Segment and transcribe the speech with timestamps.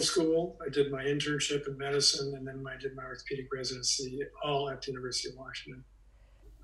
[0.00, 0.58] medical school.
[0.64, 4.82] I did my internship in medicine, and then I did my orthopedic residency, all at
[4.82, 5.84] the University of Washington.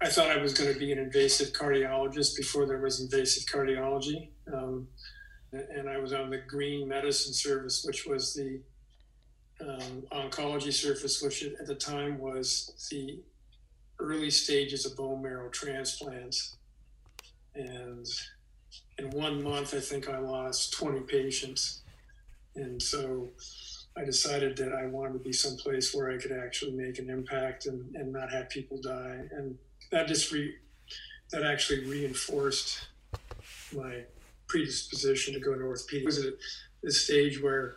[0.01, 4.29] I thought I was going to be an invasive cardiologist before there was invasive cardiology.
[4.53, 4.89] Um,
[5.53, 8.61] and I was on the Green Medicine Service, which was the
[9.61, 13.23] um, oncology service, which at the time was the
[13.99, 16.57] early stages of bone marrow transplants.
[17.55, 18.07] And
[18.99, 21.83] in one month, I think I lost 20 patients.
[22.57, 23.29] And so
[23.97, 27.67] I decided that I wanted to be someplace where I could actually make an impact
[27.67, 29.21] and, and not have people die.
[29.31, 29.57] And
[29.91, 30.55] that just re,
[31.33, 32.89] that actually reinforced
[33.75, 34.03] my
[34.49, 36.03] predisposition to go to orthopedics.
[36.03, 36.35] I was at
[36.83, 37.77] the stage where,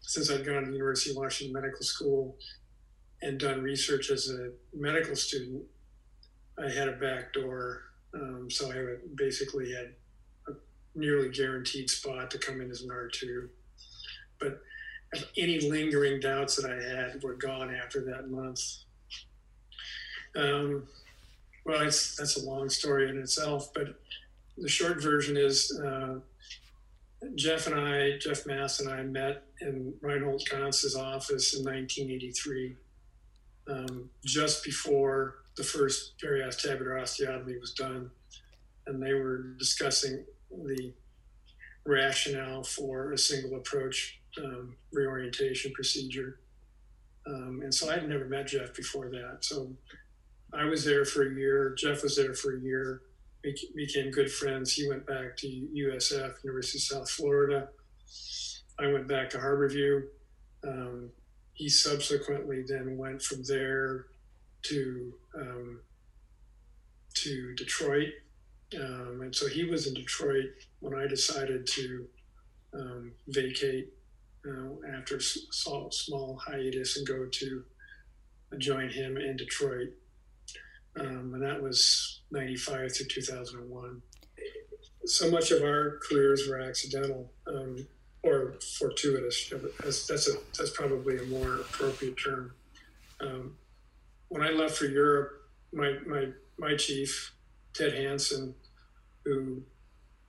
[0.00, 2.36] since I'd gone to the University of Washington Medical School
[3.22, 5.62] and done research as a medical student,
[6.58, 7.82] I had a back door.
[8.14, 9.94] Um, so I basically had
[10.48, 10.52] a
[10.94, 13.48] nearly guaranteed spot to come in as an R2.
[14.42, 14.60] But
[15.36, 18.60] any lingering doubts that I had were gone after that month.
[20.34, 20.88] Um,
[21.64, 24.00] well, that's a long story in itself, but
[24.56, 26.18] the short version is uh,
[27.34, 32.76] Jeff and I, Jeff Mast and I met in Reinhold Ganz's office in 1983,
[33.68, 38.10] um, just before the first periacetabular osteotomy was done.
[38.86, 40.92] And they were discussing the
[41.84, 46.40] rationale for a single approach um, reorientation procedure.
[47.26, 49.38] Um, and so I had never met Jeff before that.
[49.40, 49.72] So
[50.52, 51.74] I was there for a year.
[51.78, 53.02] Jeff was there for a year.
[53.44, 54.72] We became good friends.
[54.72, 57.68] He went back to USF, University of South Florida.
[58.78, 60.02] I went back to Harborview.
[60.66, 61.10] Um,
[61.54, 64.06] he subsequently then went from there
[64.62, 65.80] to um,
[67.14, 68.08] to Detroit,
[68.80, 72.06] um, and so he was in Detroit when I decided to
[72.74, 73.92] um, vacate
[74.46, 77.64] uh, after a small, hiatus and go to
[78.58, 79.92] join him in Detroit
[80.98, 84.02] um, and that was 95 through 2001.
[85.06, 87.86] So much of our careers were accidental um,
[88.22, 89.52] or fortuitous.
[89.82, 92.52] That's, that's, a, that's probably a more appropriate term.
[93.20, 93.56] Um,
[94.28, 96.28] when I left for Europe, my, my,
[96.58, 97.32] my chief,
[97.74, 98.54] Ted Hansen,
[99.24, 99.62] who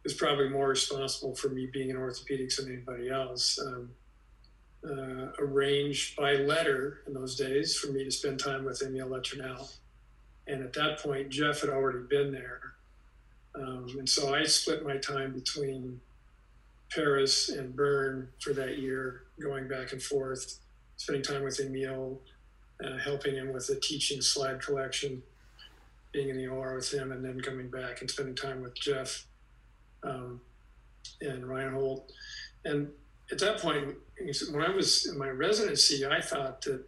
[0.06, 3.90] is probably more responsible for me being in orthopedics than anybody else, um,
[4.86, 9.70] uh, arranged by letter in those days for me to spend time with Emile Letournel
[10.48, 12.74] and at that point, Jeff had already been there.
[13.56, 16.02] Um, and so I split my time between
[16.92, 20.60] Paris and Bern for that year, going back and forth,
[20.98, 22.20] spending time with Emile,
[22.84, 25.24] uh, helping him with the teaching slide collection,
[26.12, 29.26] being in the OR with him, and then coming back and spending time with Jeff
[30.04, 30.42] um,
[31.22, 32.12] and Reinhold.
[32.66, 32.90] And
[33.32, 33.96] at that point,
[34.52, 36.86] when I was in my residency, I thought that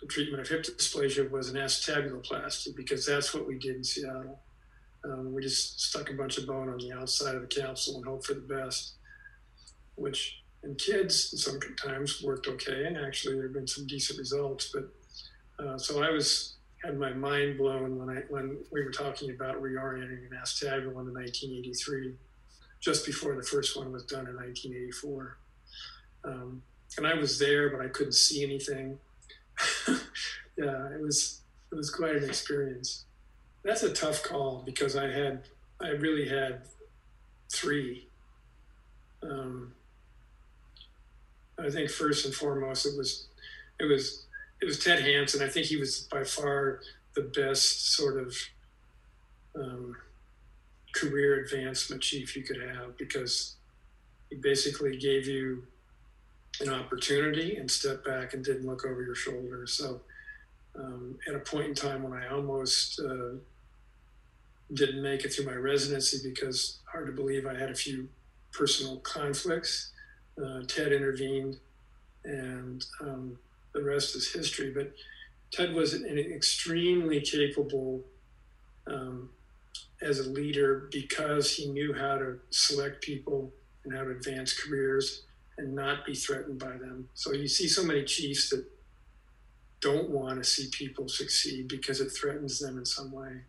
[0.00, 4.40] the treatment of hip dysplasia was an acetabuloplasty because that's what we did in Seattle.
[5.04, 8.04] Um, we just stuck a bunch of bone on the outside of the capsule and
[8.04, 8.94] hoped for the best,
[9.94, 12.86] which in kids sometimes worked okay.
[12.86, 14.72] And actually, there have been some decent results.
[14.72, 19.30] But uh, so I was had my mind blown when I when we were talking
[19.30, 22.14] about reorienting an acetabulum in 1983,
[22.80, 25.38] just before the first one was done in 1984.
[26.26, 26.62] Um,
[26.96, 28.98] and I was there, but I couldn't see anything.
[29.88, 33.04] yeah, it was it was quite an experience.
[33.64, 35.44] That's a tough call because I had
[35.80, 36.62] I really had
[37.52, 38.08] three.
[39.22, 39.72] Um,
[41.58, 43.28] I think first and foremost it was
[43.80, 44.26] it was
[44.60, 45.42] it was Ted Hansen.
[45.42, 46.80] I think he was by far
[47.14, 48.36] the best sort of
[49.54, 49.96] um,
[50.94, 53.56] career advancement chief you could have because
[54.30, 55.64] he basically gave you
[56.60, 59.66] an opportunity and stepped back and didn't look over your shoulder.
[59.66, 60.00] So,
[60.78, 63.36] um, at a point in time when I almost uh,
[64.72, 68.08] didn't make it through my residency because hard to believe I had a few
[68.52, 69.92] personal conflicts,
[70.42, 71.58] uh, Ted intervened,
[72.24, 73.38] and um,
[73.74, 74.72] the rest is history.
[74.74, 74.92] But
[75.52, 78.02] Ted was an extremely capable
[78.86, 79.30] um,
[80.02, 83.52] as a leader because he knew how to select people
[83.84, 85.22] and how to advance careers
[85.58, 87.08] and not be threatened by them.
[87.14, 88.64] So you see so many chiefs that
[89.80, 93.40] don't want to see people succeed because it threatens them in some way.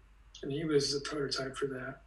[0.43, 2.01] And he was the prototype for that.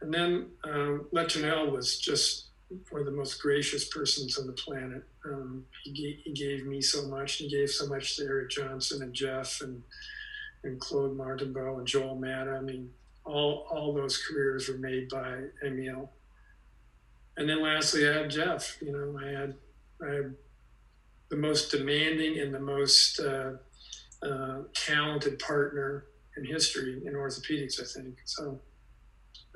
[0.00, 2.46] And then um, was just
[2.90, 5.04] one of the most gracious persons on the planet.
[5.24, 7.40] Um, he, gave, he gave me so much.
[7.40, 9.82] And he gave so much to Eric Johnson and Jeff and
[10.64, 12.52] and Claude Martinbeau and Joel Matta.
[12.52, 12.90] I mean,
[13.24, 16.10] all all those careers were made by Emile
[17.36, 18.76] and then lastly, I had Jeff.
[18.80, 19.54] You know, I had
[20.02, 20.34] I had
[21.30, 23.52] the most demanding and the most uh,
[24.22, 28.16] uh, talented partner in history in orthopedics, I think.
[28.24, 28.60] So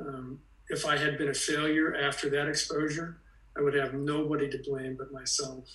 [0.01, 3.19] um, if I had been a failure after that exposure,
[3.57, 5.69] I would have nobody to blame but myself.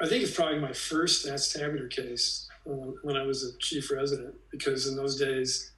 [0.00, 4.34] I think it's probably my first acetabular case um, when I was a chief resident,
[4.50, 5.72] because in those days,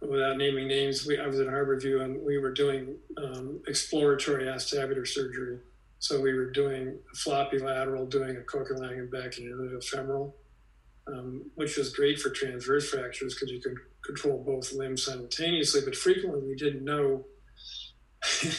[0.00, 5.06] without naming names, we, I was at Harborview and we were doing um, exploratory acetabular
[5.06, 5.58] surgery.
[5.98, 10.36] So we were doing a floppy lateral, doing a Kocher-Langenbeck into the femoral,
[11.08, 15.80] um, which was great for transverse fractures because you could control both limbs simultaneously.
[15.84, 17.26] But frequently we didn't know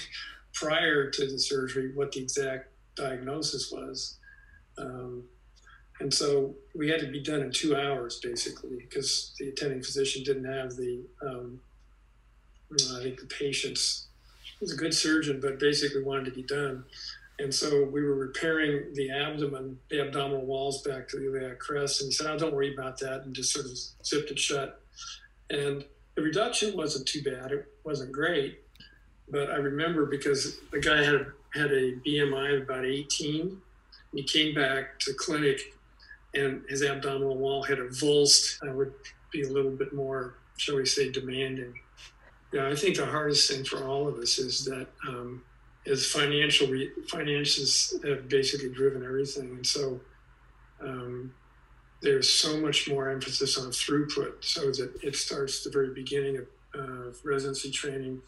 [0.54, 4.18] prior to the surgery what the exact diagnosis was.
[4.78, 5.24] Um,
[6.00, 10.24] and so we had to be done in two hours basically because the attending physician
[10.24, 11.60] didn't have the, um,
[12.72, 14.08] I think the patients,
[14.60, 16.84] was a good surgeon, but basically wanted to be done.
[17.40, 22.02] And so we were repairing the abdomen, the abdominal walls back to the iliac crest.
[22.02, 23.24] And he said, oh, don't worry about that.
[23.24, 24.82] And just sort of zipped it shut.
[25.50, 25.86] And
[26.16, 27.54] the reduction wasn't too bad.
[27.54, 28.60] It wasn't great.
[29.30, 33.58] But I remember because the guy had, had a BMI of about 18.
[34.14, 35.62] He came back to clinic
[36.34, 38.58] and his abdominal wall had avulsed.
[38.68, 38.94] I would
[39.32, 41.74] be a little bit more, shall we say, demanding.
[42.52, 45.44] Yeah, I think the hardest thing for all of us is that um,
[45.98, 50.00] financial re- finances have basically driven everything, and so
[50.82, 51.34] um,
[52.02, 56.38] there's so much more emphasis on throughput, so that it starts at the very beginning
[56.38, 56.48] of
[56.80, 58.22] uh, residency training.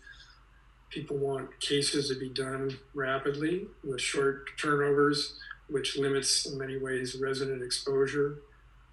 [0.89, 5.39] People want cases to be done rapidly with short turnovers,
[5.71, 8.41] which limits in many ways resident exposure.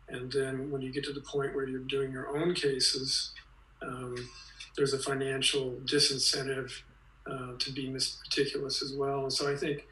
[0.08, 3.32] And then when you get to the point where you're doing your own cases,
[3.82, 4.16] um,
[4.76, 6.72] there's a financial disincentive
[7.30, 9.28] uh, to be meticulous as well.
[9.28, 9.86] So I think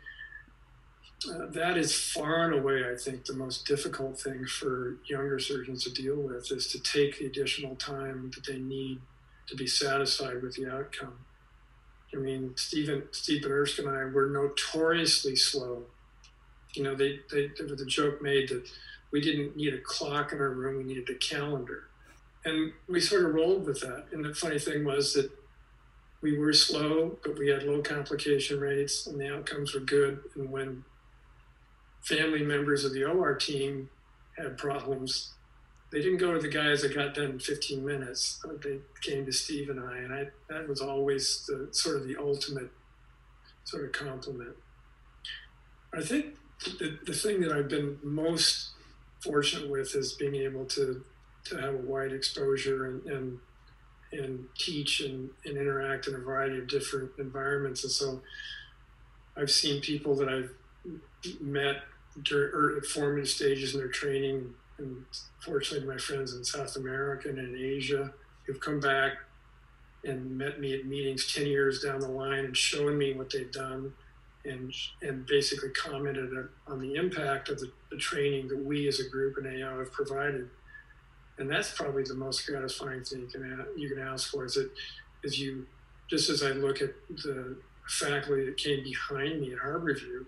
[1.28, 5.84] uh, that is far and away, I think, the most difficult thing for younger surgeons
[5.84, 9.00] to deal with is to take the additional time that they need
[9.48, 11.18] to be satisfied with the outcome.
[12.14, 15.84] I mean, Stephen, Stephen Benirschke and I were notoriously slow.
[16.76, 18.68] You know, they, they, there was a joke made that
[19.10, 21.84] we didn't need a clock in our room, we needed a calendar.
[22.44, 24.06] And we sort of rolled with that.
[24.12, 25.30] And the funny thing was that
[26.20, 30.20] we were slow, but we had low complication rates and the outcomes were good.
[30.34, 30.84] And when
[32.02, 33.90] family members of the OR team
[34.36, 35.32] had problems,
[35.90, 38.44] they didn't go to the guys that got done in 15 minutes.
[38.62, 42.16] They came to Steve and I, and I, that was always the sort of the
[42.16, 42.70] ultimate
[43.64, 44.56] sort of compliment.
[45.92, 48.70] I think the, the thing that I've been most
[49.20, 51.04] fortunate with is being able to,
[51.44, 53.38] to have a wide exposure and, and
[54.12, 57.82] and teach and, and interact in a variety of different environments.
[57.84, 58.20] And so
[59.36, 60.50] I've seen people that I've
[61.40, 61.82] met
[62.22, 65.04] during, or at formative stages in their training, and
[65.40, 68.12] fortunately, my friends in South America and in Asia
[68.44, 69.14] who've come back
[70.04, 73.50] and met me at meetings 10 years down the line and shown me what they've
[73.50, 73.92] done
[74.46, 74.72] and,
[75.02, 76.30] and basically commented
[76.66, 79.92] on the impact of the, the training that we as a group in AO have
[79.92, 80.48] provided
[81.38, 84.70] and that's probably the most gratifying thing you can you can ask for is that
[85.22, 85.66] is you
[86.08, 87.56] just as I look at the
[87.88, 90.24] faculty that came behind me at Harborview,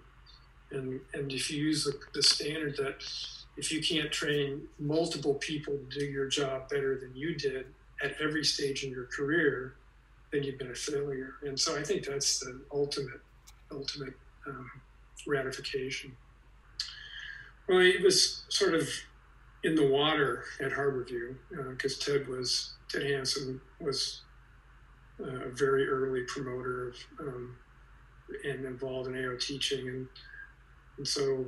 [0.71, 3.03] and and if you use the, the standard that
[3.57, 7.67] if you can't train multiple people to do your job better than you did
[8.03, 9.75] at every stage in your career,
[10.33, 11.35] then you've been a failure.
[11.43, 13.21] And so I think that's the ultimate
[13.73, 14.15] ultimate
[14.47, 14.71] um,
[15.27, 16.17] ratification.
[17.69, 18.89] Well, it was sort of
[19.65, 21.35] in the water at Harborview
[21.71, 24.23] because uh, Ted was Ted Hansen was
[25.21, 27.57] uh, a very early promoter of um,
[28.45, 30.09] and involved in AO teaching and
[30.97, 31.45] and so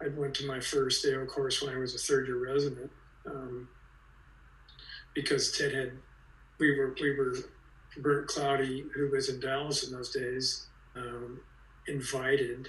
[0.00, 2.90] I went to my first AO course when I was a third year resident
[3.26, 3.68] um,
[5.14, 5.92] because Ted had
[6.58, 7.34] we were we were
[7.98, 11.40] Bert Cloudy who was in Dallas in those days um,
[11.88, 12.68] invited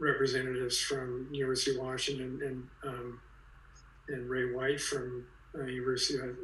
[0.00, 3.20] representatives from University of Washington and um,
[4.08, 5.24] and Ray White from
[5.58, 6.36] uh, University of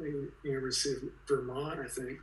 [0.43, 2.19] University of Vermont, I think,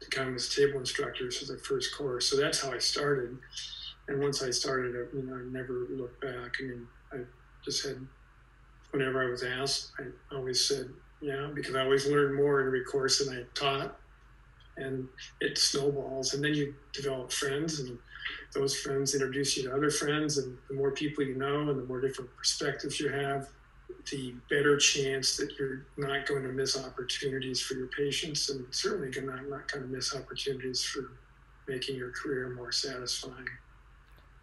[0.00, 2.28] to come as table instructors for the first course.
[2.28, 3.38] So that's how I started.
[4.08, 6.56] And once I started, I, you know, I never looked back.
[6.60, 7.18] I mean, I
[7.64, 8.04] just had,
[8.90, 12.84] whenever I was asked, I always said, yeah, because I always learned more in every
[12.84, 13.96] course than I taught.
[14.76, 15.06] And
[15.40, 16.34] it snowballs.
[16.34, 17.98] And then you develop friends, and
[18.54, 20.38] those friends introduce you to other friends.
[20.38, 23.48] And the more people you know, and the more different perspectives you have,
[24.10, 29.10] the better chance that you're not going to miss opportunities for your patients and certainly
[29.20, 31.12] not, not going to miss opportunities for
[31.68, 33.48] making your career more satisfying.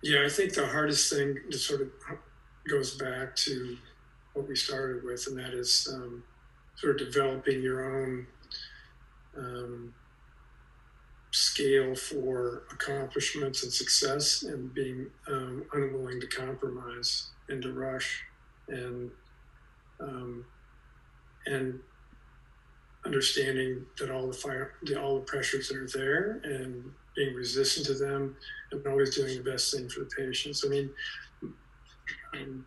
[0.04, 1.90] Yeah, I think the hardest thing to sort of
[2.70, 3.78] goes back to
[4.34, 6.24] what we started with, and that is um,
[6.76, 8.28] sort of developing your own
[9.38, 9.94] um,
[11.58, 18.24] scale for accomplishments and success, and being um, unwilling to compromise and to rush,
[18.68, 19.10] and
[20.00, 20.46] um,
[21.48, 21.80] and
[23.06, 27.86] understanding that all the fire, the, all the pressures that are there, and being resistant
[27.88, 28.36] to them,
[28.72, 30.64] and always doing the best thing for the patients.
[30.66, 30.90] I mean,
[32.34, 32.66] um,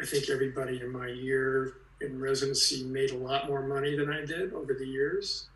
[0.00, 4.24] I think everybody in my year in residency made a lot more money than I
[4.24, 5.48] did over the years.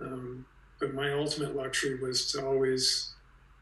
[0.00, 0.46] Um,
[0.80, 3.14] but my ultimate luxury was to always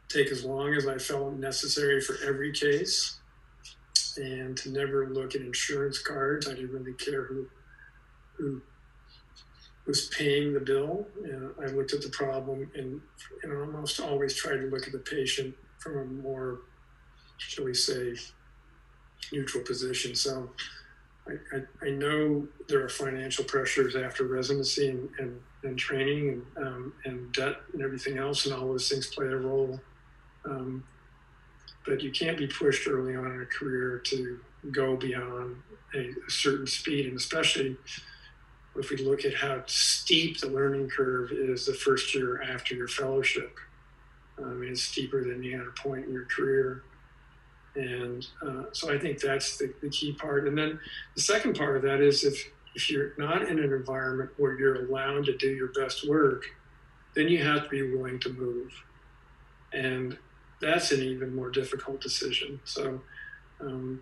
[0.09, 3.19] take as long as I felt necessary for every case
[4.17, 6.47] and to never look at insurance cards.
[6.47, 7.47] I didn't really care who,
[8.37, 8.61] who
[9.85, 11.07] was paying the bill.
[11.23, 13.01] And I looked at the problem and,
[13.43, 16.61] and almost always tried to look at the patient from a more,
[17.37, 18.15] shall we say,
[19.31, 20.15] neutral position.
[20.15, 20.49] So
[21.27, 26.93] I, I, know there are financial pressures after residency and, and, and training and, um,
[27.03, 29.79] and debt and everything else, and all those things play a role.
[30.45, 30.83] Um,
[31.85, 34.39] but you can't be pushed early on in a career to
[34.71, 35.55] go beyond
[35.95, 37.75] a, a certain speed, and especially
[38.75, 42.87] if we look at how steep the learning curve is the first year after your
[42.87, 43.57] fellowship.
[44.37, 46.83] I mean, it's steeper than any other point in your career.
[47.75, 50.47] And uh, so I think that's the, the key part.
[50.47, 50.79] And then
[51.15, 54.85] the second part of that is if, if you're not in an environment where you're
[54.85, 56.45] allowed to do your best work,
[57.15, 58.71] then you have to be willing to move.
[59.73, 60.17] And
[60.61, 62.59] that's an even more difficult decision.
[62.63, 63.01] So
[63.59, 64.01] um,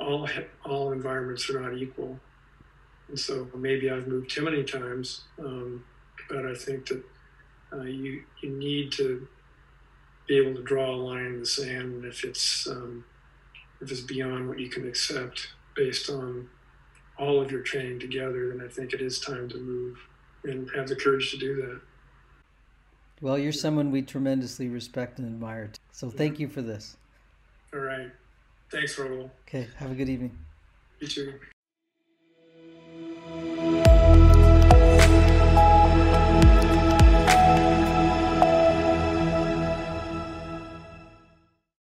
[0.00, 0.28] all,
[0.64, 2.18] all environments are not equal.
[3.08, 5.84] And so maybe I've moved too many times, um,
[6.28, 7.04] but I think that
[7.72, 9.26] uh, you, you need to
[10.26, 13.04] be able to draw a line in the sand if it's um,
[13.80, 16.48] if it's beyond what you can accept based on
[17.18, 19.98] all of your training together, then I think it is time to move
[20.44, 21.80] and have the courage to do that.
[23.20, 25.70] Well, you're someone we tremendously respect and admire.
[25.92, 26.96] So thank you for this.
[27.72, 28.10] All right.
[28.70, 29.30] Thanks, Rahul.
[29.48, 29.68] Okay.
[29.76, 30.36] Have a good evening.
[31.00, 31.34] You too.